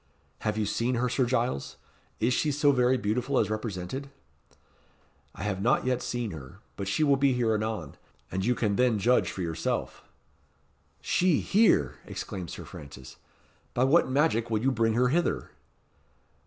[0.39, 1.77] "Have you seen her, Sir Giles?
[2.19, 4.09] Is she so very beautiful as represented?"
[5.35, 7.97] "I have not yet seen her; but she will be here anon.
[8.31, 10.03] And you can then judge for yourself."
[11.01, 13.17] "She here!" exclaimed Sir Francis.
[13.75, 15.51] "By what magic will you bring her hither?"